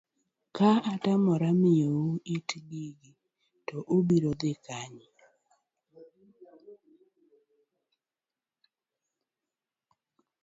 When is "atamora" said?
0.93-1.49